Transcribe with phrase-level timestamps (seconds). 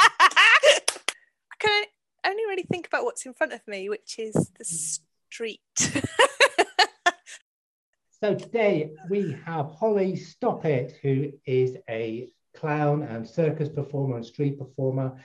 [0.00, 0.80] I
[1.58, 1.84] can
[2.26, 5.60] only really think about what's in front of me, which is the street.
[8.20, 14.58] So today we have Holly Stoppit, who is a clown and circus performer and street
[14.58, 15.16] performer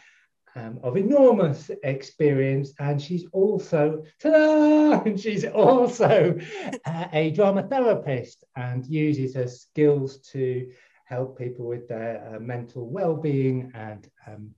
[0.56, 5.02] um, of enormous experience, and she's also ta-da!
[5.06, 6.38] And she's also
[6.86, 10.70] uh, a drama therapist and uses her skills to
[11.06, 14.52] help people with their uh, mental well-being and um,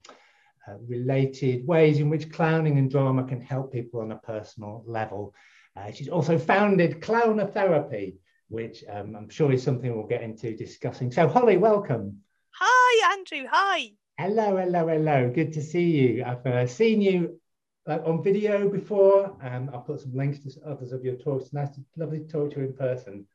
[0.67, 5.33] uh, related ways in which clowning and drama can help people on a personal level.
[5.75, 8.15] Uh, she's also founded Clownotherapy,
[8.49, 11.11] which um, I'm sure is something we'll get into discussing.
[11.11, 12.21] So, Holly, welcome.
[12.51, 13.47] Hi, Andrew.
[13.51, 13.91] Hi.
[14.17, 15.29] Hello, hello, hello.
[15.33, 16.23] Good to see you.
[16.23, 17.39] I've uh, seen you
[17.85, 19.35] uh, on video before.
[19.41, 21.51] Um, I'll put some links to others of your talks.
[21.51, 23.27] Nice, to, lovely to talk to you in person.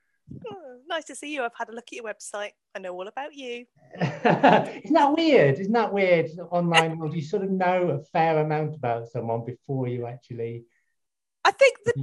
[0.51, 1.43] Oh, nice to see you.
[1.43, 2.52] I've had a look at your website.
[2.74, 3.66] I know all about you.
[4.01, 5.59] Isn't that weird?
[5.59, 6.30] Isn't that weird?
[6.51, 10.65] Online world, you sort of know a fair amount about someone before you actually
[11.45, 11.95] I think that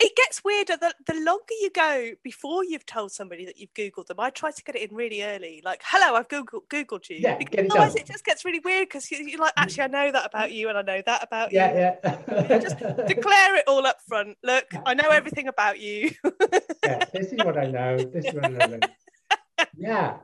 [0.00, 4.06] it gets weirder the, the longer you go before you've told somebody that you've Googled
[4.06, 4.20] them.
[4.20, 7.16] I try to get it in really early, like, hello, I've Googled, Googled you.
[7.16, 9.86] Yeah, because it otherwise, it just gets really weird because you, are like, actually, I
[9.88, 11.78] know that about you and I know that about yeah, you.
[11.78, 12.58] Yeah, yeah.
[12.60, 14.36] just declare it all up front.
[14.44, 16.12] Look, I know everything about you.
[16.84, 17.96] yeah, this is what I know.
[17.96, 18.78] This is what I know.
[19.76, 20.18] Yeah,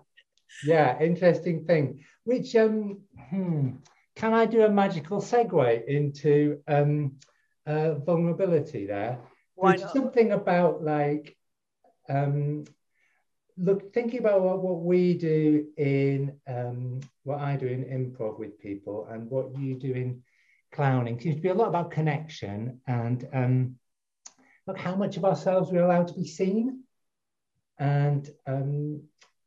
[0.65, 2.05] yeah, interesting thing.
[2.23, 3.71] Which, um, hmm,
[4.15, 7.17] can I do a magical segue into um,
[7.67, 9.19] uh, vulnerability there.
[9.57, 9.93] Why There's not?
[9.93, 11.37] something about like
[12.09, 12.65] um,
[13.57, 18.61] look thinking about what, what we do in um, what I do in improv with
[18.61, 20.23] people and what you do in
[20.73, 23.77] clowning seems to be a lot about connection and um,
[24.67, 26.83] look how much of ourselves we're allowed to be seen.
[27.79, 29.03] And um,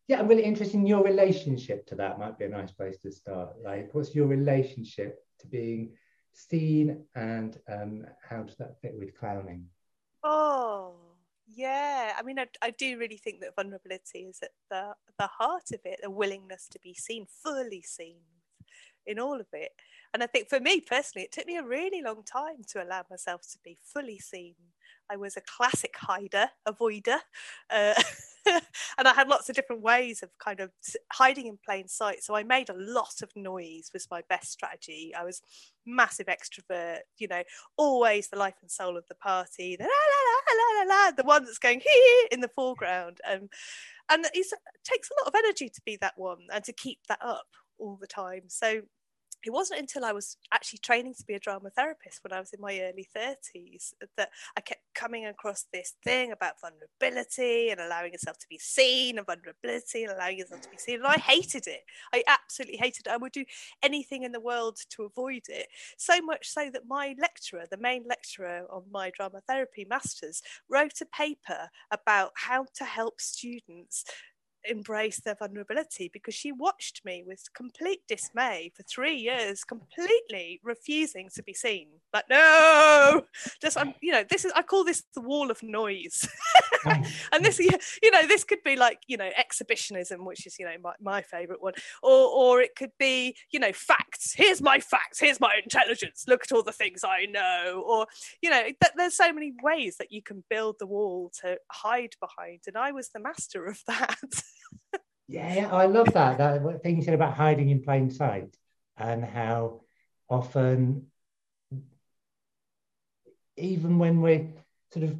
[0.07, 2.17] yeah, I'm really interested in your relationship to that.
[2.17, 3.57] Might be a nice place to start.
[3.63, 5.91] Like, what's your relationship to being
[6.33, 9.65] seen and um, how does that fit with clowning?
[10.23, 10.95] Oh,
[11.47, 12.13] yeah.
[12.17, 15.79] I mean, I, I do really think that vulnerability is at the, the heart of
[15.85, 18.17] it, a willingness to be seen, fully seen
[19.05, 19.71] in all of it.
[20.13, 23.03] And I think for me personally, it took me a really long time to allow
[23.09, 24.55] myself to be fully seen.
[25.11, 27.19] I was a classic hider, avoider.
[27.69, 27.93] Uh,
[28.97, 30.71] and I had lots of different ways of kind of
[31.11, 32.23] hiding in plain sight.
[32.23, 35.13] So I made a lot of noise was my best strategy.
[35.17, 35.41] I was
[35.85, 37.43] massive extrovert, you know,
[37.77, 41.11] always the life and soul of the party, the la la la la la la,
[41.11, 43.19] the one that's going here in the foreground.
[43.29, 43.49] Um,
[44.09, 44.47] and it
[44.83, 47.47] takes a lot of energy to be that one and to keep that up
[47.77, 48.43] all the time.
[48.47, 48.81] So
[49.45, 52.51] it wasn't until I was actually training to be a drama therapist when I was
[52.53, 58.11] in my early 30s that I kept coming across this thing about vulnerability and allowing
[58.11, 60.95] yourself to be seen and vulnerability and allowing yourself to be seen.
[60.95, 61.81] And I hated it.
[62.13, 63.11] I absolutely hated it.
[63.11, 63.45] I would do
[63.81, 65.67] anything in the world to avoid it.
[65.97, 71.01] So much so that my lecturer, the main lecturer on my drama therapy masters, wrote
[71.01, 74.03] a paper about how to help students
[74.65, 81.29] embrace their vulnerability because she watched me with complete dismay for three years, completely refusing
[81.35, 81.87] to be seen.
[82.13, 83.23] Like, no,
[83.61, 86.27] just I'm, you know, this is I call this the wall of noise.
[86.85, 87.07] Mm.
[87.31, 90.75] and this, you know, this could be like, you know, exhibitionism, which is, you know,
[90.83, 94.33] my, my favorite one, or or it could be, you know, facts.
[94.33, 95.19] Here's my facts.
[95.19, 96.25] Here's my intelligence.
[96.27, 97.83] Look at all the things I know.
[97.85, 98.07] Or,
[98.41, 102.15] you know, th- there's so many ways that you can build the wall to hide
[102.19, 104.17] behind, and I was the master of that.
[105.29, 106.39] Yeah, I love that.
[106.39, 108.57] That thing you said about hiding in plain sight
[108.97, 109.81] and how
[110.27, 111.05] often,
[113.55, 114.47] even when we're
[114.91, 115.15] sort of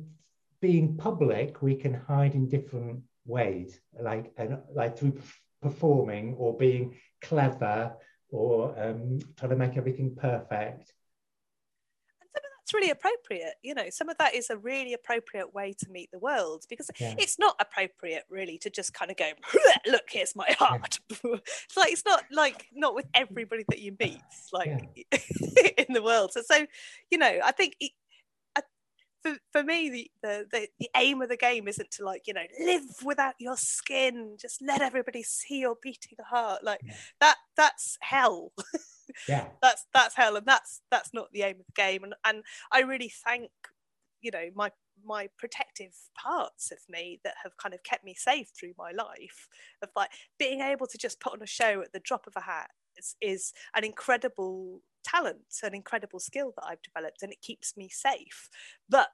[0.62, 5.22] being public, we can hide in different ways, like and like through
[5.62, 7.94] performing or being clever
[8.32, 10.92] or um, trying to make everything perfect
[12.70, 13.56] that's really appropriate.
[13.64, 16.90] You know, some of that is a really appropriate way to meet the world because
[17.00, 17.16] yeah.
[17.18, 19.32] it's not appropriate really to just kind of go,
[19.88, 21.00] look, here's my heart.
[21.10, 21.18] Yeah.
[21.36, 24.22] it's like it's not like not with everybody that you meet,
[24.54, 25.20] like yeah.
[25.78, 26.32] in the world.
[26.34, 26.66] So, so
[27.10, 27.92] you know, I think it,
[29.24, 32.34] for, for me the, the, the the aim of the game isn't to like you
[32.34, 36.80] know live without your skin just let everybody see your beating heart like
[37.20, 38.54] that that's hell
[39.28, 39.48] yeah.
[39.62, 42.04] that's that's hell, and that's that's not the aim of the game.
[42.04, 43.52] And and I really thank
[44.22, 44.72] you know my
[45.06, 49.48] my protective parts of me that have kind of kept me safe through my life
[49.82, 52.42] of like being able to just put on a show at the drop of a
[52.42, 57.78] hat is, is an incredible talent an incredible skill that i've developed and it keeps
[57.78, 58.50] me safe
[58.90, 59.08] but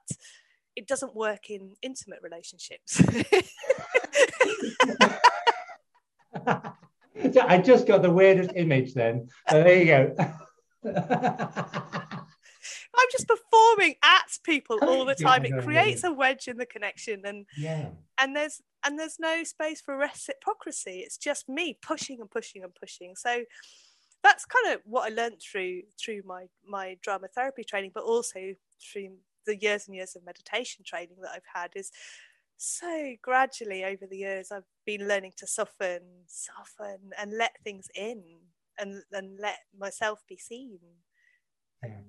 [0.74, 3.00] it doesn't work in intimate relationships
[7.48, 9.28] I just got the weirdest image then.
[9.48, 10.14] So there you go.
[12.98, 15.44] I'm just performing at people all the time.
[15.44, 16.10] Yeah, it creates yeah.
[16.10, 21.00] a wedge in the connection, and yeah, and there's and there's no space for reciprocity.
[21.00, 23.14] It's just me pushing and pushing and pushing.
[23.16, 23.42] So
[24.22, 28.54] that's kind of what I learned through through my my drama therapy training, but also
[28.92, 29.16] through
[29.46, 31.90] the years and years of meditation training that I've had is
[32.56, 38.22] so gradually over the years I've been learning to soften, soften and let things in
[38.78, 40.78] and and let myself be seen.
[41.84, 41.96] Yeah.
[41.96, 42.04] Um,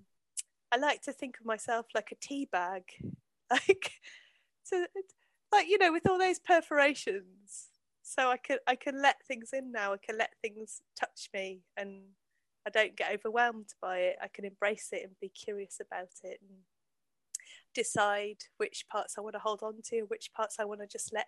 [0.72, 2.84] I like to think of myself like a tea bag,
[3.52, 3.92] like
[4.64, 4.86] so,
[5.52, 7.68] like you know, with all those perforations.
[8.04, 9.94] So I can I can let things in now.
[9.94, 12.02] I can let things touch me, and
[12.66, 14.18] I don't get overwhelmed by it.
[14.22, 16.60] I can embrace it and be curious about it, and
[17.78, 21.14] decide which parts I want to hold on to, which parts I want to just
[21.14, 21.28] let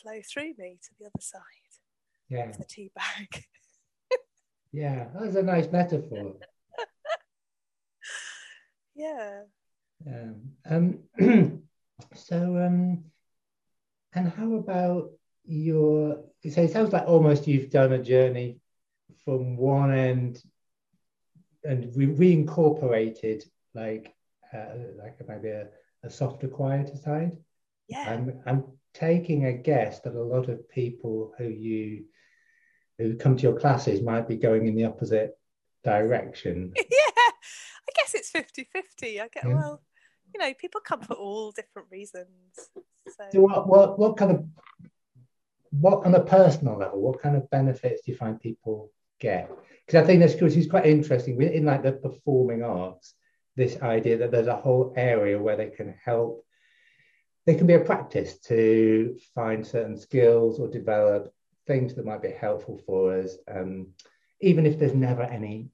[0.00, 1.40] flow through me to the other side.
[2.30, 3.44] Yeah, the tea bag.
[4.72, 6.36] yeah, that was a nice metaphor.
[8.94, 9.42] yeah.
[10.06, 10.98] Um, um
[12.14, 13.04] so um
[14.14, 15.10] and how about
[15.44, 18.60] your so it sounds like almost you've done a journey
[19.22, 20.42] from one end
[21.62, 23.44] and re- reincorporated
[23.74, 24.14] like
[24.54, 25.68] uh, like maybe a,
[26.02, 27.36] a softer quieter side
[27.88, 28.64] yeah I'm, I'm
[28.94, 32.04] taking a guess that a lot of people who you
[32.98, 35.38] who come to your classes might be going in the opposite
[35.84, 37.30] direction yeah
[37.90, 39.20] I guess it's 50 50.
[39.20, 39.54] I get, yeah.
[39.54, 39.82] well,
[40.34, 42.28] you know, people come for all different reasons.
[42.56, 44.44] So, so what, what, what kind of,
[45.70, 49.50] what on a personal level, what kind of benefits do you find people get?
[49.86, 53.14] Because I think that's because it's quite interesting in like the performing arts,
[53.56, 56.44] this idea that there's a whole area where they can help.
[57.46, 61.32] They can be a practice to find certain skills or develop
[61.66, 63.88] things that might be helpful for us, um,
[64.40, 65.70] even if there's never any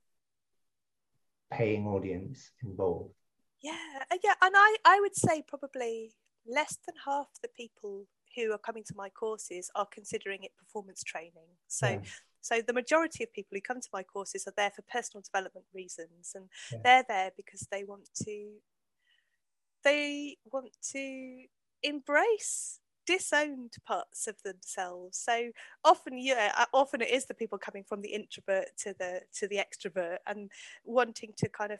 [1.52, 3.14] paying audience involved.
[3.62, 3.73] Yeah,
[4.11, 6.12] uh, yeah, and I, I would say probably
[6.46, 8.06] less than half the people
[8.37, 11.49] who are coming to my courses are considering it performance training.
[11.69, 12.00] So yeah.
[12.46, 15.66] So the majority of people who come to my courses are there for personal development
[15.75, 16.78] reasons and yeah.
[16.84, 18.50] they're there because they want to
[19.84, 21.44] they want to
[21.82, 25.50] embrace disowned parts of themselves so
[25.84, 29.46] often yeah uh, often it is the people coming from the introvert to the to
[29.46, 30.50] the extrovert and
[30.84, 31.78] wanting to kind of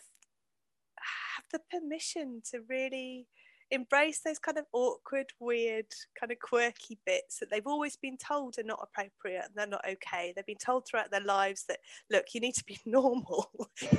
[0.99, 3.27] have the permission to really
[3.71, 5.87] embrace those kind of awkward, weird,
[6.19, 9.85] kind of quirky bits that they've always been told are not appropriate and they're not
[9.89, 10.33] okay.
[10.35, 11.79] They've been told throughout their lives that
[12.11, 13.51] look, you need to be normal.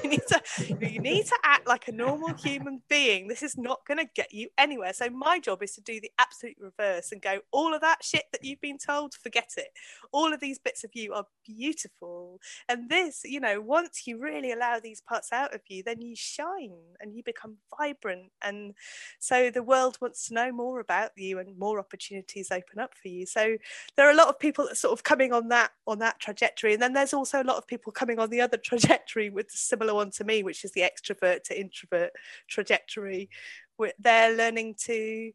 [0.04, 3.28] you need to you need to act like a normal human being.
[3.28, 4.94] This is not going to get you anywhere.
[4.94, 8.26] So my job is to do the absolute reverse and go all of that shit
[8.32, 9.68] that you've been told, forget it.
[10.12, 12.40] All of these bits of you are beautiful.
[12.70, 16.16] And this, you know, once you really allow these parts out of you, then you
[16.16, 18.74] shine and you become vibrant and
[19.20, 23.08] so the world wants to know more about you and more opportunities open up for
[23.08, 23.26] you.
[23.26, 23.58] So
[23.96, 26.74] there are a lot of people that sort of coming on that on that trajectory.
[26.74, 29.58] And then there's also a lot of people coming on the other trajectory with a
[29.58, 32.12] similar one to me which is the extrovert to introvert
[32.48, 33.32] trajectory.
[33.78, 35.32] Where they're learning to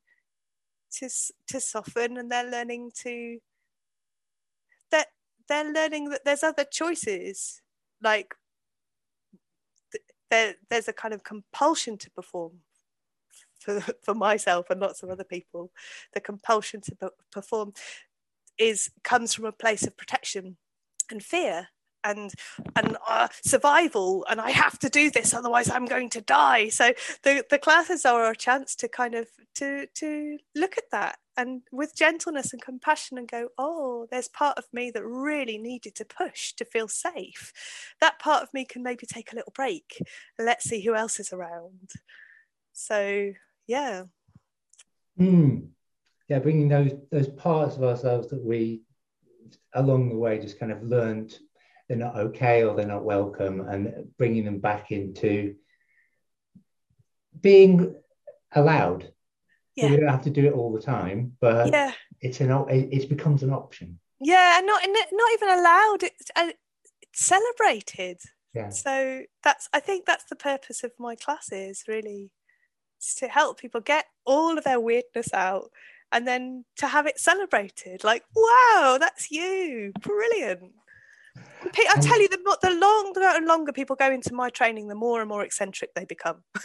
[0.99, 1.09] to
[1.49, 3.41] to soften and they're learning to
[4.93, 5.09] that
[5.49, 7.61] they're, they're learning that there's other choices.
[8.01, 8.37] Like
[10.31, 12.61] there, there's a kind of compulsion to perform
[13.63, 15.71] for, for myself and lots of other people,
[16.13, 17.73] the compulsion to perform
[18.59, 20.57] is comes from a place of protection
[21.11, 21.69] and fear
[22.05, 22.33] and
[22.77, 26.69] and uh, survival and i have to do this otherwise i'm going to die.
[26.69, 26.93] So
[27.23, 31.63] the the classes are a chance to kind of to to look at that and
[31.71, 36.05] with gentleness and compassion and go oh there's part of me that really needed to
[36.05, 37.53] push to feel safe.
[38.01, 40.03] That part of me can maybe take a little break.
[40.39, 41.91] Let's see who else is around.
[42.73, 43.33] So
[43.73, 44.03] yeah
[45.19, 45.67] mm.
[46.29, 48.83] yeah bringing those those parts of ourselves that we
[49.73, 51.39] along the way just kind of learned
[51.89, 55.55] they're not okay or they're not welcome and bringing them back into
[57.41, 57.95] being
[58.55, 59.11] allowed
[59.75, 59.87] yeah.
[59.87, 63.43] you don't have to do it all the time but yeah it's an it becomes
[63.43, 66.53] an option yeah and not not even allowed it's, uh,
[67.01, 68.19] it's celebrated
[68.55, 68.69] yeah.
[68.69, 72.31] so that's i think that's the purpose of my classes really
[73.17, 75.71] to help people get all of their weirdness out
[76.13, 78.05] and then to have it celebrated.
[78.05, 79.93] Like wow that's you.
[80.01, 80.73] Brilliant.
[81.65, 85.21] I tell you, the, the longer and longer people go into my training, the more
[85.21, 86.43] and more eccentric they become.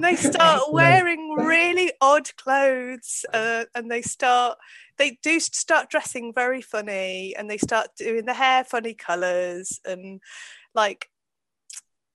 [0.00, 4.58] they start wearing really odd clothes, uh, and they start
[4.96, 10.20] they do start dressing very funny, and they start doing the hair funny colours, and
[10.74, 11.10] like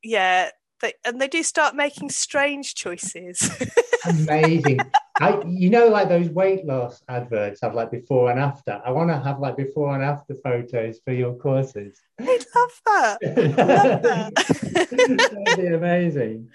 [0.03, 0.49] yeah,
[0.81, 3.49] they, and they do start making strange choices.
[4.07, 4.79] Amazing.
[5.19, 8.81] I, you know, like those weight loss adverts have like before and after.
[8.85, 11.99] I want to have like before and after photos for your courses.
[12.19, 13.17] I love that.
[13.23, 14.33] I love that.
[15.45, 16.49] That'd be amazing.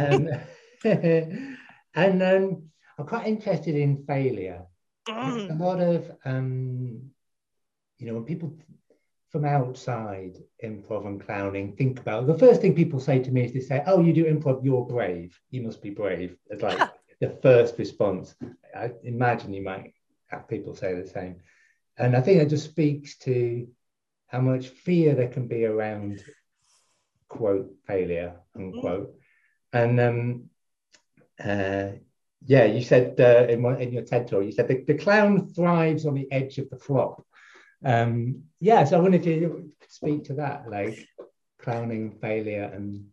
[0.00, 0.28] um,
[1.94, 2.62] and um,
[2.98, 4.62] I'm quite interested in failure.
[5.08, 5.50] Mm.
[5.50, 7.10] A lot of, um,
[7.98, 8.56] you know, when people
[9.32, 13.52] from outside improv and clowning think about the first thing people say to me is
[13.54, 15.38] they say oh you do improv you're brave.
[15.50, 16.36] You must be brave.
[16.50, 16.78] It's like
[17.20, 18.34] the first response.
[18.76, 19.94] I imagine you might
[20.28, 21.36] have people say the same.
[21.96, 23.66] And i think that just speaks to
[24.26, 26.22] how much fear there can be around
[27.28, 29.14] quote failure unquote.
[29.74, 29.80] Mm.
[29.80, 30.44] and um
[31.42, 31.88] uh
[32.44, 35.48] yeah you said uh, in, one, in your ted talk you said the, the clown
[35.48, 37.24] thrives on the edge of the flop
[37.84, 40.98] um, yeah, so I wanted to speak to that, like
[41.58, 43.06] clowning failure and.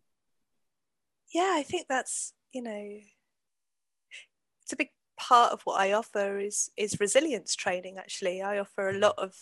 [1.33, 2.99] Yeah, I think that's you know,
[4.63, 7.97] it's a big part of what I offer is is resilience training.
[7.97, 9.35] Actually, I offer a lot of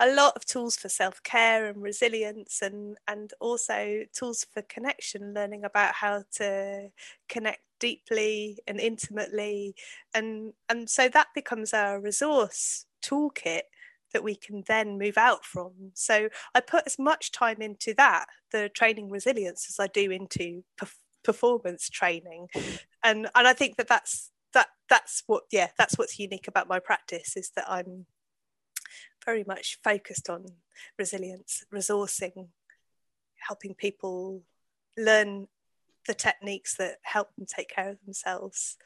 [0.00, 5.34] a lot of tools for self care and resilience, and and also tools for connection,
[5.34, 6.88] learning about how to
[7.28, 9.74] connect deeply and intimately,
[10.14, 13.62] and and so that becomes our resource toolkit
[14.14, 15.72] that we can then move out from.
[15.92, 20.64] So I put as much time into that, the training resilience, as I do into
[21.22, 22.48] performance training,
[23.04, 26.78] and and I think that that's that that's what yeah that's what's unique about my
[26.78, 28.06] practice is that I'm
[29.26, 30.46] very much focused on
[30.98, 32.48] resilience, resourcing,
[33.46, 34.42] helping people
[34.96, 35.48] learn
[36.06, 38.76] the techniques that help them take care of themselves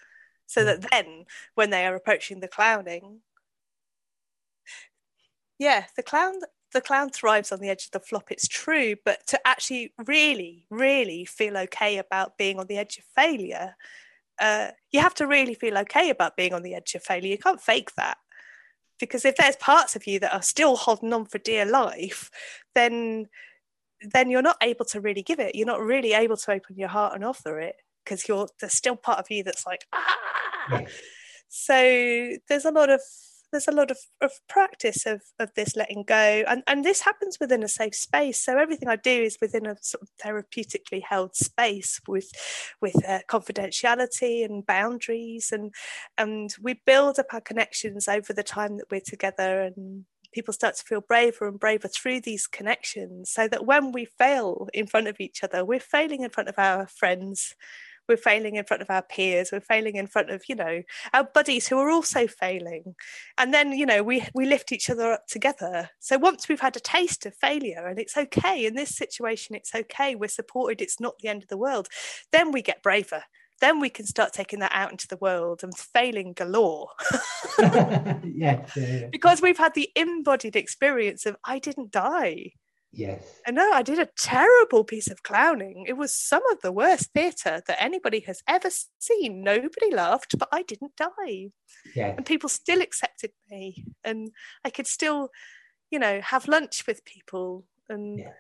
[0.47, 0.91] so that mm.
[0.91, 3.21] then when they are approaching the clowning
[5.59, 6.35] yeah, the clown
[6.73, 8.31] the clown thrives on the edge of the flop.
[8.31, 13.05] It's true, but to actually really, really feel okay about being on the edge of
[13.17, 13.75] failure,
[14.39, 17.31] uh, you have to really feel okay about being on the edge of failure.
[17.31, 18.19] You can't fake that
[19.01, 22.31] because if there's parts of you that are still holding on for dear life,
[22.75, 23.29] then
[24.13, 25.57] then you're not able to really give it.
[25.57, 28.97] You're not really able to open your heart and offer it because you're there's still
[28.97, 30.83] part of you that's like ah.
[31.49, 33.01] So there's a lot of
[33.51, 37.39] there's a lot of, of practice of, of this letting go and, and this happens
[37.41, 38.43] within a safe space.
[38.43, 42.31] So everything i do is within a sort of therapeutically held space with
[42.81, 45.73] with uh, confidentiality and boundaries and
[46.17, 50.77] and we build up our connections over the time that we're together and people start
[50.77, 55.09] to feel braver and braver through these connections so that when we fail in front
[55.09, 57.55] of each other we're failing in front of our friends
[58.09, 61.25] we're failing in front of our peers we're failing in front of you know our
[61.25, 62.95] buddies who are also failing
[63.37, 66.77] and then you know we we lift each other up together so once we've had
[66.77, 71.01] a taste of failure and it's okay in this situation it's okay we're supported it's
[71.01, 71.89] not the end of the world
[72.33, 73.23] then we get braver
[73.61, 76.91] then we can start taking that out into the world and failing galore.
[77.59, 82.53] yeah, yeah, yeah, Because we've had the embodied experience of I didn't die.
[82.91, 83.41] Yes.
[83.47, 85.85] And no, I did a terrible piece of clowning.
[85.87, 89.43] It was some of the worst theatre that anybody has ever seen.
[89.43, 91.51] Nobody laughed, but I didn't die.
[91.95, 92.15] Yeah.
[92.17, 93.85] And people still accepted me.
[94.05, 94.31] And
[94.65, 95.31] I could still,
[95.91, 97.67] you know, have lunch with people.
[97.91, 98.33] And, yeah.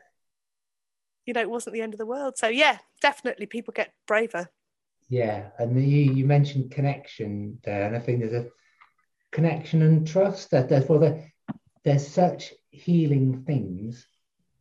[1.26, 2.38] you know, it wasn't the end of the world.
[2.38, 4.48] So, yeah, definitely people get braver.
[5.10, 5.48] Yeah.
[5.58, 7.86] And you, you mentioned connection there.
[7.86, 8.48] And I think there's a
[9.30, 11.22] connection and trust that there's, well,
[11.84, 14.06] there's such healing things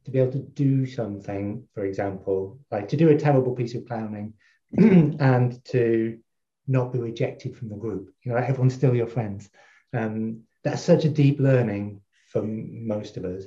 [0.07, 3.85] to be able to do something, for example, like to do a terrible piece of
[3.85, 4.33] clowning
[4.77, 6.17] and to
[6.65, 8.13] not be rejected from the group.
[8.23, 9.49] You know, everyone's still your friends.
[9.93, 11.99] Um, that's such a deep learning
[12.31, 13.43] for most of us.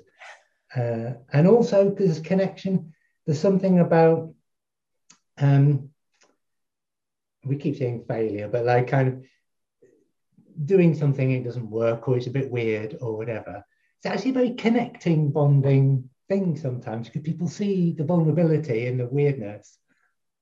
[0.77, 2.93] Uh, and also there's connection,
[3.25, 4.35] there's something about
[5.39, 5.89] um,
[7.43, 9.25] we keep saying failure, but like kind of
[10.63, 13.65] doing something it doesn't work or it's a bit weird or whatever.
[13.97, 19.77] It's actually very connecting, bonding thing sometimes because people see the vulnerability and the weirdness,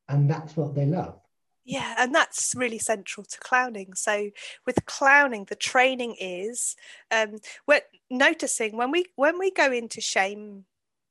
[0.09, 1.19] and that's what they love.
[1.65, 3.95] Yeah, and that's really central to clowning.
[3.95, 4.31] So
[4.65, 6.77] with clowning, the training is
[7.11, 10.65] um, we're noticing when we when we go into shame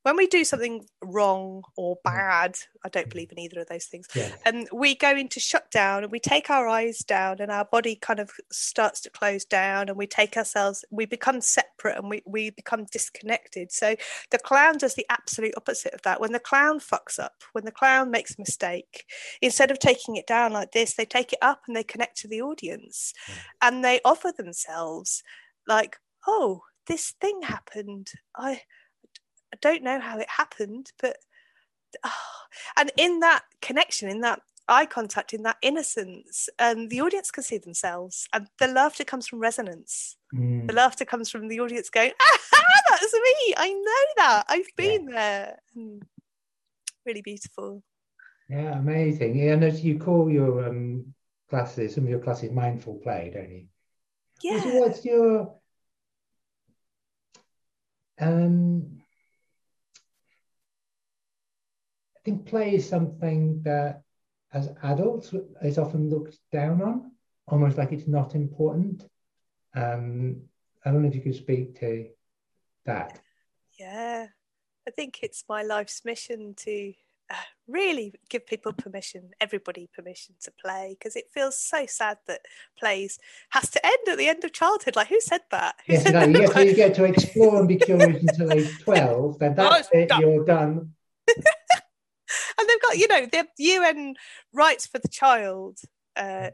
[0.08, 2.16] when we do something wrong or mm-hmm.
[2.16, 4.32] bad, I don't believe in either of those things, Yeah.
[4.46, 8.22] and we go into shutdown and we take our eyes down and our body kind
[8.22, 12.52] of starts to close down and we take ourselves, we become separate and we, we
[12.52, 13.74] become disconnected.
[13.74, 13.98] So
[14.32, 16.22] the clown does the absolute opposite of that.
[16.22, 19.04] When the clown fucks up, when the clown makes a mistake,
[19.42, 22.30] instead of taking it down like this, they take it up and they connect to
[22.30, 23.36] the audience Yeah.
[23.62, 25.22] and they offer themselves
[25.68, 28.08] like, oh, this thing happened.
[28.38, 28.62] I,
[29.54, 31.18] I don't know how it happened, but
[32.04, 32.12] oh.
[32.78, 37.44] and in that connection, in that eye contact, in that innocence, um, the audience can
[37.44, 40.18] see themselves, and the laughter comes from resonance.
[40.36, 40.68] Mm.
[40.68, 43.54] The laughter comes from the audience going, "Ah, that's me!
[43.58, 44.46] I know that.
[44.50, 46.02] I've been there." Mm.
[47.06, 47.84] Really beautiful.
[48.50, 49.38] Yeah, amazing.
[49.38, 51.14] Yeah, and as you call your um,
[51.50, 53.68] classes, some of your classes mindful play, don't you?
[54.42, 54.80] Yeah.
[54.80, 55.56] What's your
[58.20, 58.98] um
[62.17, 64.02] I think play is something that
[64.52, 67.12] as adults is often looked down on,
[67.48, 69.08] almost like it's not important.
[69.74, 70.42] Um,
[70.84, 72.08] I don't know if you could speak to
[72.86, 73.22] that.
[73.80, 74.28] Yeah,
[74.86, 76.94] I think it's my life's mission to
[77.30, 82.42] uh, really give people permission, everybody permission to play, because it feels so sad that
[82.78, 83.20] plays
[83.52, 84.98] has to end at the end of childhood.
[84.98, 85.76] Like, who said that?
[85.88, 86.42] Who Yes, said no, you, that?
[86.42, 89.88] get to, you get to explore and be curious until age 12, then Oh, that's
[89.88, 90.22] it's it, done.
[90.22, 90.94] you're done.
[92.60, 94.16] and they've got, you know, the UN
[94.54, 95.80] rights for the child.
[96.16, 96.50] Uh,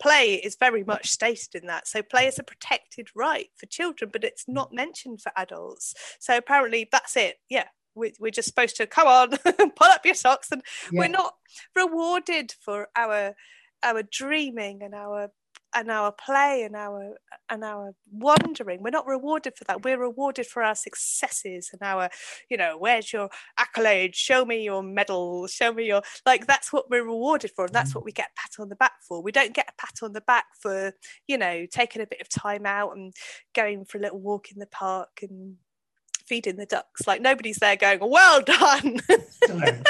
[0.00, 1.86] play is very much stated in that.
[1.86, 5.94] So play is a protected right for children, but it's not mentioned for adults.
[6.18, 7.36] So apparently that's it.
[7.48, 7.66] Yeah.
[7.94, 9.30] We, we're just supposed to come on,
[9.76, 11.00] pull up your socks, and Yeah.
[11.00, 11.34] we're not
[11.76, 13.34] rewarded for our
[13.82, 15.30] our dreaming and our
[15.74, 17.16] and our play and our
[17.48, 18.82] and our wandering.
[18.82, 19.84] We're not rewarded for that.
[19.84, 21.70] We're rewarded for our successes.
[21.72, 22.10] And our
[22.48, 24.14] you know where's your accolade?
[24.14, 25.46] Show me your medal.
[25.46, 27.66] Show me your like that's what we're rewarded for.
[27.66, 27.96] And that's mm.
[27.96, 29.22] what we get a pat on the back for.
[29.22, 30.92] We don't get a pat on the back for
[31.26, 33.14] you know taking a bit of time out and
[33.54, 35.56] going for a little walk in the park and
[36.26, 37.06] feeding the ducks.
[37.06, 39.00] Like nobody's there going well done.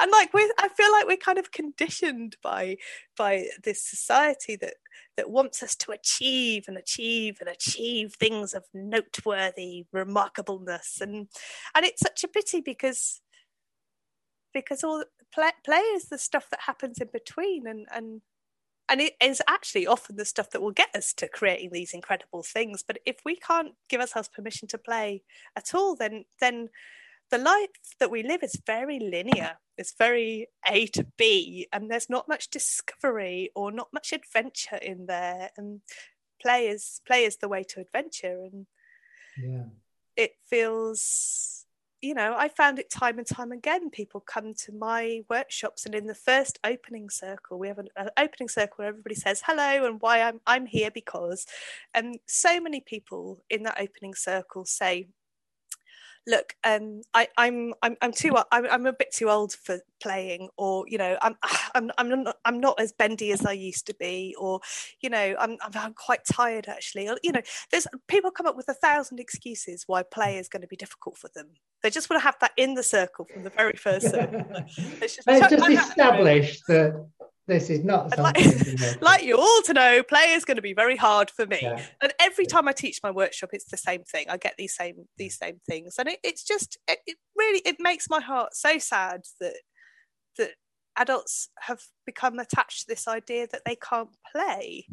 [0.00, 2.76] and like we i feel like we're kind of conditioned by
[3.16, 4.74] by this society that
[5.18, 11.00] that wants us to achieve and achieve and achieve things of noteworthy remarkableness.
[11.00, 11.28] And
[11.74, 13.20] and it's such a pity because
[14.54, 15.04] because all
[15.34, 18.22] play, play is the stuff that happens in between and and
[18.88, 22.42] and it is actually often the stuff that will get us to creating these incredible
[22.42, 22.82] things.
[22.86, 25.24] But if we can't give ourselves permission to play
[25.56, 26.68] at all then then
[27.30, 27.68] the life
[28.00, 32.48] that we live is very linear it's very a to b and there's not much
[32.48, 35.80] discovery or not much adventure in there and
[36.40, 38.66] play is play is the way to adventure and
[39.36, 39.64] Yeah.
[40.16, 41.66] it feels
[42.00, 45.94] you know i found it time and time again people come to my workshops and
[45.94, 49.84] in the first opening circle we have an, an opening circle where everybody says hello
[49.86, 51.46] and why i'm i'm here because
[51.94, 55.08] and so many people in that opening circle say
[56.28, 60.50] look um I, i'm i'm i'm too I'm, I'm a bit too old for playing
[60.56, 61.36] or you know i'm
[61.74, 64.60] i'm i'm not i'm not as bendy as i used to be or
[65.00, 67.40] you know i'm i'm, I'm quite tired actually or, you know
[67.72, 71.16] there's people come up with a thousand excuses why play is going to be difficult
[71.16, 71.48] for them
[71.82, 74.44] they just want to have that in the circle from the very first circle
[75.00, 75.78] It's just Let's just that out the room.
[75.78, 77.06] establish that
[77.48, 78.36] this is not like-
[79.00, 81.82] like you all to know play is going to be very hard for me Yeah.
[82.00, 84.26] and every time I teach my workshop, it's the same thing.
[84.28, 87.76] I get these same these same things, and it, it's just it, it really it
[87.80, 89.54] makes my heart so sad that
[90.38, 90.50] that
[90.96, 94.86] adults have become attached to this idea that they can't play.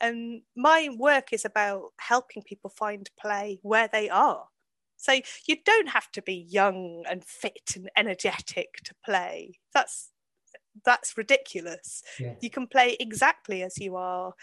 [0.00, 4.46] And my work is about helping people find play where they are.
[4.96, 5.14] So
[5.48, 9.58] you don't have to be young and fit and energetic to play.
[9.74, 10.11] That's
[10.84, 12.34] that's ridiculous Yeah.
[12.40, 14.34] you can play exactly as you are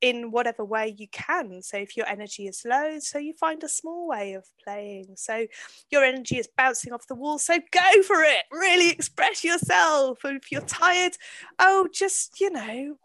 [0.00, 1.60] in whatever way you can.
[1.62, 5.08] So if your energy is low, so you find a small way of playing.
[5.16, 5.46] So
[5.90, 8.44] your energy is bouncing off the wall, so go for it.
[8.50, 10.24] Really express yourself.
[10.24, 11.16] And if you're tired,
[11.58, 12.96] oh, just you know,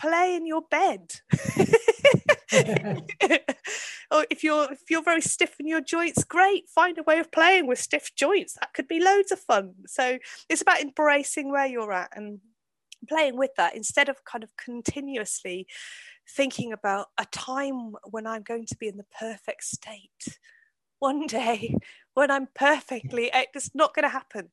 [0.00, 1.12] play in your bed.
[4.10, 6.68] or if you're if you're very stiff in your joints, great.
[6.68, 8.54] Find a way of playing with stiff joints.
[8.54, 9.74] That could be loads of fun.
[9.86, 12.40] So it's about embracing where you're at and
[13.08, 15.66] playing with that instead of kind of continuously
[16.28, 20.38] thinking about a time when I'm going to be in the perfect state.
[20.98, 21.76] One day
[22.14, 24.48] when I'm perfectly, it's not going to happen.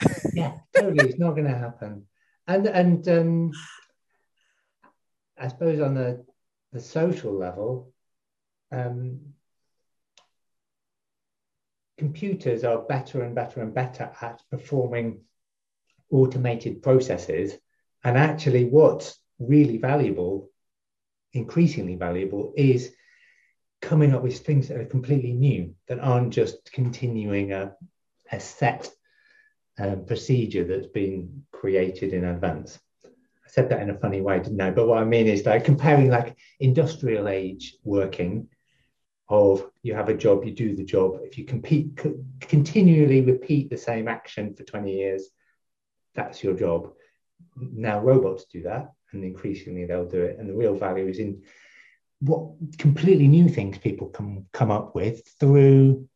[0.34, 1.08] yeah, totally.
[1.08, 2.06] It's not going to happen.
[2.46, 3.52] And and um,
[5.38, 6.24] I suppose on the
[6.74, 7.92] the social level,
[8.72, 9.20] um,
[11.96, 15.20] computers are better and better and better at performing
[16.10, 17.54] automated processes.
[18.02, 20.50] And actually, what's really valuable,
[21.32, 22.92] increasingly valuable, is
[23.80, 27.72] coming up with things that are completely new, that aren't just continuing a,
[28.32, 28.90] a set
[29.78, 32.80] um, procedure that's been created in advance.
[33.44, 34.70] I said that in a funny way, didn't I?
[34.70, 38.48] But what I mean is like comparing like industrial age working
[39.28, 41.18] of you have a job, you do the job.
[41.22, 41.98] If you compete,
[42.40, 45.28] continually repeat the same action for 20 years,
[46.14, 46.92] that's your job.
[47.56, 50.38] Now robots do that, and increasingly they'll do it.
[50.38, 51.42] And the real value is in
[52.20, 56.08] what completely new things people can come up with through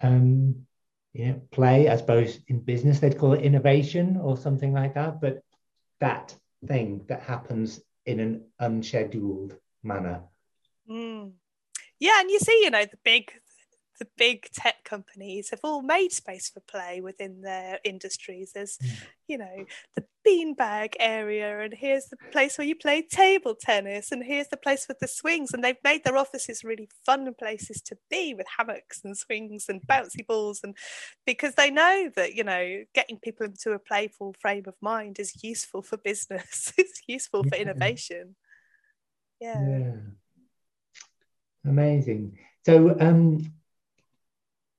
[0.00, 0.66] um,
[1.12, 1.88] you know, play.
[1.88, 5.20] I suppose in business they'd call it innovation or something like that.
[5.20, 5.42] But
[6.00, 6.34] that
[6.66, 10.22] thing that happens in an unscheduled manner.
[10.90, 11.32] Mm.
[12.00, 13.30] Yeah, and you see, you know, the big
[13.98, 18.52] the big tech companies have all made space for play within their industries.
[18.52, 18.90] There's, mm.
[19.26, 19.64] you know,
[19.96, 24.56] the beanbag area, and here's the place where you play table tennis, and here's the
[24.56, 25.52] place with the swings.
[25.52, 29.80] And they've made their offices really fun places to be with hammocks and swings and
[29.82, 30.60] bouncy balls.
[30.62, 30.76] And
[31.26, 35.42] because they know that, you know, getting people into a playful frame of mind is
[35.42, 38.36] useful for business, it's useful for innovation.
[39.40, 39.60] Yeah.
[39.66, 39.92] yeah.
[41.64, 42.38] Amazing.
[42.66, 43.52] So, um,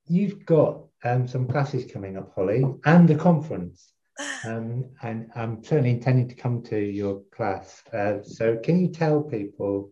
[0.10, 3.94] you've got um, some classes coming up, Holly, and a conference.
[4.46, 7.82] Um, and I'm certainly intending to come to your class.
[7.94, 9.92] Uh, so, can you tell people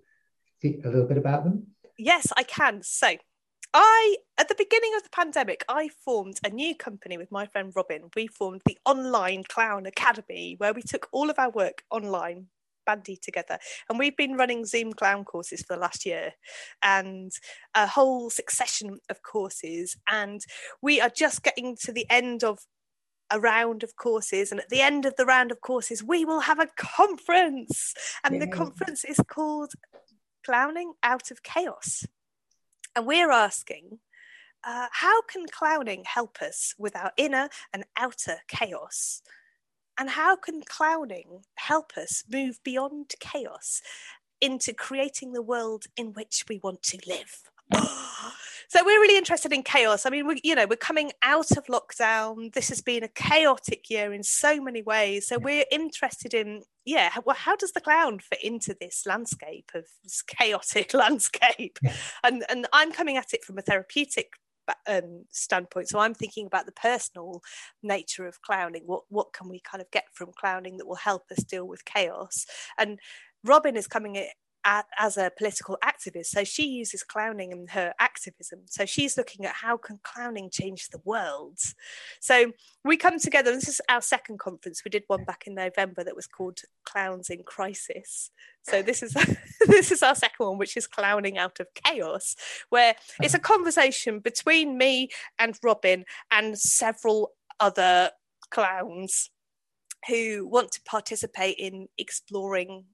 [0.63, 1.67] a little bit about them?
[1.97, 2.81] Yes, I can.
[2.83, 3.15] So,
[3.73, 7.71] I, at the beginning of the pandemic, I formed a new company with my friend
[7.75, 8.09] Robin.
[8.15, 12.47] We formed the Online Clown Academy, where we took all of our work online
[12.87, 13.59] bandy together.
[13.87, 16.31] And we've been running Zoom clown courses for the last year
[16.81, 17.31] and
[17.75, 19.95] a whole succession of courses.
[20.09, 20.41] And
[20.81, 22.59] we are just getting to the end of
[23.29, 26.39] a round of courses and at the end of the round of courses we will
[26.39, 28.39] have a conference and Yay.
[28.39, 29.73] the conference is called
[30.45, 32.05] clowning out of chaos
[32.95, 33.99] and we're asking
[34.63, 39.21] uh, how can clowning help us with our inner and outer chaos
[39.97, 43.81] and how can clowning help us move beyond chaos
[44.39, 47.41] into creating the world in which we want to live?
[48.69, 50.05] so we're really interested in chaos.
[50.05, 52.53] I mean, we, you know, we're coming out of lockdown.
[52.53, 55.27] This has been a chaotic year in so many ways.
[55.27, 59.85] So we're interested in, yeah, well, how does the clown fit into this landscape of
[60.03, 61.79] this chaotic landscape?
[62.23, 64.33] And and I'm coming at it from a therapeutic
[64.87, 65.89] um, standpoint.
[65.89, 67.41] So I'm thinking about the personal
[67.83, 68.83] nature of clowning.
[68.85, 71.85] What what can we kind of get from clowning that will help us deal with
[71.85, 72.45] chaos?
[72.77, 72.99] And
[73.43, 74.17] Robin is coming
[74.99, 76.27] as a political activist.
[76.27, 78.61] So she uses clowning in her activism.
[78.65, 81.57] So she's looking at how can clowning change the world.
[82.19, 82.51] So
[82.83, 83.53] we come together.
[83.53, 84.83] This is our second conference.
[84.83, 88.31] We did one back in November that was called Clowns in Crisis.
[88.63, 89.13] So this is
[89.67, 92.35] this is our second one, which is clowning out of chaos,
[92.69, 98.11] where it's a conversation between me and Robin and several other
[98.51, 99.29] clowns
[100.07, 102.85] who want to participate in exploring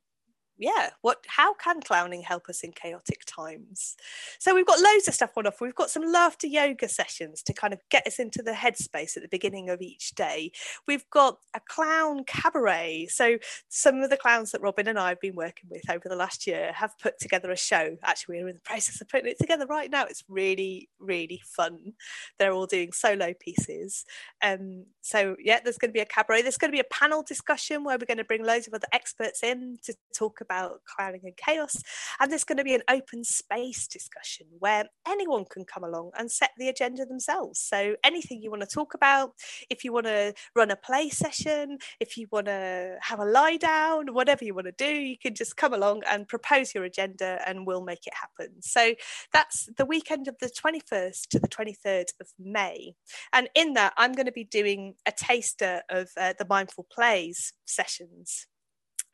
[0.63, 3.97] yeah what how can clowning help us in chaotic times?
[4.39, 5.65] So we've got loads of stuff on offer.
[5.65, 9.23] We've got some laughter yoga sessions to kind of get us into the headspace at
[9.23, 10.51] the beginning of each day.
[10.87, 13.07] We've got a clown cabaret.
[13.09, 16.15] So some of the clowns that robin and i have been working with over the
[16.15, 17.97] last year have put together a show.
[18.03, 20.05] Actually we're in the process of putting it together right now.
[20.05, 21.93] It's really really fun.
[22.39, 24.05] They're all doing solo pieces.
[24.41, 26.43] Um so yeah there's going to be a cabaret.
[26.43, 28.87] There's going to be a panel discussion where we're going to bring loads of other
[28.93, 30.52] experts in to talk about
[30.95, 31.81] clowning and chaos.
[32.19, 36.31] And there's going to be an open space discussion where anyone can come along and
[36.31, 37.59] set the agenda themselves.
[37.59, 39.33] So anything you want to talk about,
[39.69, 43.57] if you want to run a play session, if you want to have a lie
[43.57, 47.39] down, whatever you want to do, you can just come along and propose your agenda
[47.45, 48.61] and we'll make it happen.
[48.61, 48.93] So
[49.31, 52.95] that's the weekend of the 21st to the 23rd of May.
[53.31, 57.53] And in that, I'm going to be doing a taster of uh, the Mindful Plays
[57.65, 58.47] sessions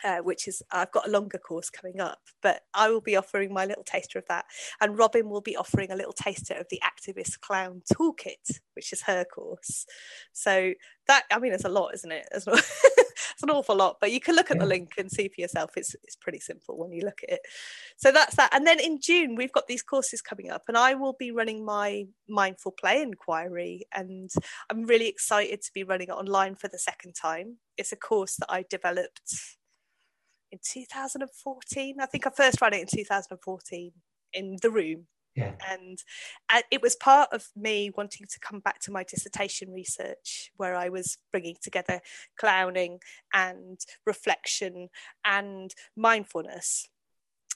[0.03, 3.53] uh, which is I've got a longer course coming up, but I will be offering
[3.53, 4.45] my little taster of that,
[4.81, 9.01] and Robin will be offering a little taster of the Activist Clown Toolkit, which is
[9.03, 9.85] her course.
[10.33, 10.73] So
[11.07, 12.27] that I mean, it's a lot, isn't it?
[12.31, 12.57] It's, not,
[12.97, 14.63] it's an awful lot, but you can look at yeah.
[14.63, 15.71] the link and see for yourself.
[15.75, 17.41] It's it's pretty simple when you look at it.
[17.97, 20.93] So that's that, and then in June we've got these courses coming up, and I
[20.93, 24.29] will be running my mindful play inquiry, and
[24.69, 27.57] I'm really excited to be running it online for the second time.
[27.77, 29.58] It's a course that I developed
[30.51, 31.95] in 2014.
[31.99, 33.91] I think I first ran it in 2014
[34.33, 35.53] in the room Yeah.
[35.69, 35.99] And,
[36.51, 40.75] and it was part of me wanting to come back to my dissertation research, where
[40.75, 42.01] I was bringing together
[42.37, 42.99] clowning
[43.33, 44.89] and reflection
[45.23, 46.87] and mindfulness.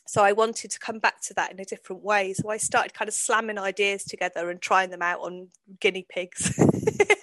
[0.05, 2.33] So I wanted to come back to that in a different way.
[2.33, 6.57] So I started kind of slamming ideas together and trying them out on guinea pigs.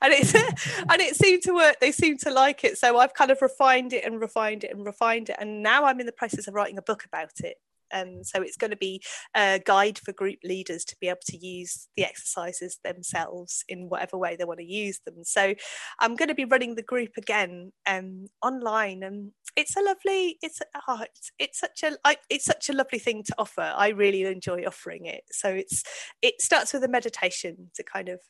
[0.00, 0.34] and it
[0.90, 1.80] and it seemed to work.
[1.80, 2.78] They seemed to like it.
[2.78, 5.36] So I've kind of refined it and refined it and refined it.
[5.38, 7.56] And now I'm in the process of writing a book about it.
[7.92, 9.02] Um, so it's going to be
[9.34, 14.18] a guide for group leaders to be able to use the exercises themselves in whatever
[14.18, 15.24] way they want to use them.
[15.24, 15.54] So
[15.98, 20.60] I'm going to be running the group again um, online, and it's a lovely, it's
[20.86, 23.72] oh, it's, it's such a I, it's such a lovely thing to offer.
[23.74, 25.24] I really enjoy offering it.
[25.30, 25.82] So it's
[26.22, 28.20] it starts with a meditation to kind of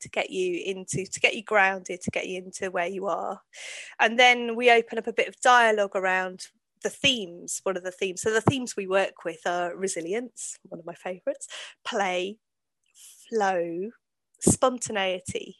[0.00, 3.40] to get you into to get you grounded to get you into where you are.
[3.98, 6.46] And then we open up a bit of dialogue around
[6.82, 8.22] the themes one of the themes?
[8.22, 11.46] So the themes we work with are resilience one of my favorites
[11.84, 12.38] play
[13.28, 13.90] flow
[14.40, 15.56] spontaneity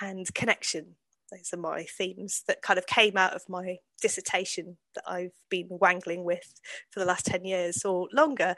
[0.00, 0.96] and connection
[1.34, 5.68] those are my themes that kind of came out of my dissertation that I've been
[5.70, 8.54] wangling with for the last 10 years or longer.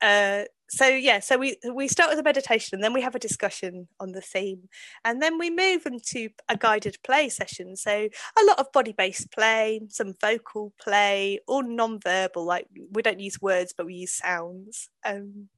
[0.00, 3.18] Uh, so yeah, so we we start with a meditation and then we have a
[3.18, 4.68] discussion on the theme
[5.04, 7.76] and then we move into a guided play session.
[7.76, 7.90] So
[8.38, 13.74] a lot of body-based play, some vocal play, all non-verbal, like we don't use words
[13.76, 14.88] but we use sounds.
[15.04, 15.48] Um,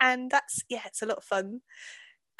[0.00, 1.60] and that's yeah, it's a lot of fun.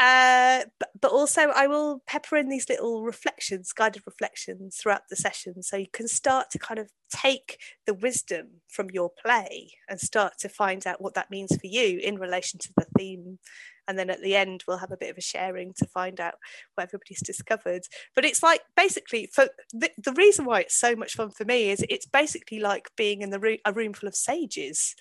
[0.00, 0.64] Uh,
[0.98, 5.62] but, also, I will pepper in these little reflections, guided reflections throughout the session.
[5.62, 10.34] So you can start to kind of take the wisdom from your play and start
[10.38, 13.38] to find out what that means for you in relation to the theme.
[13.86, 16.34] And then at the end, we'll have a bit of a sharing to find out
[16.74, 17.82] what everybody's discovered.
[18.14, 21.70] But it's like basically, for the, the reason why it's so much fun for me
[21.70, 24.94] is it's basically like being in the room, a room full of sages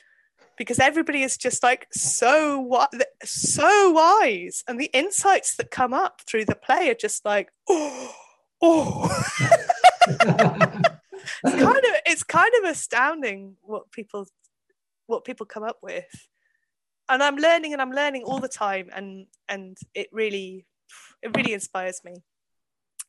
[0.59, 2.87] because everybody is just like so
[3.23, 8.13] so wise and the insights that come up through the play are just like oh
[8.61, 9.25] oh.
[11.43, 14.27] It's kind of it's kind of astounding what people
[15.07, 16.05] what people come up with.
[17.07, 20.65] And i'm learning and i'm learning all the time and and it really
[21.21, 22.15] it really inspires me.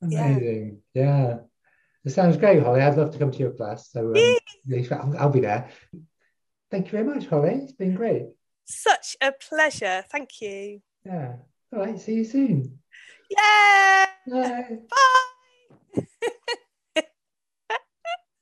[0.02, 0.78] Amazing.
[0.94, 1.36] Yeah, yeah.
[2.04, 2.80] it sounds great holly.
[2.80, 4.38] I'd love to come to your class so um,
[4.92, 5.68] I'll, I'll be there
[6.70, 7.60] Thank you very much, Holly.
[7.62, 8.26] It's been great.
[8.64, 10.04] Such a pleasure.
[10.08, 10.80] Thank you.
[11.04, 11.34] Yeah.
[11.72, 12.00] All right.
[12.00, 12.78] See you soon.
[13.28, 14.06] Yeah.
[14.28, 14.78] Bye.
[15.94, 16.02] Bye.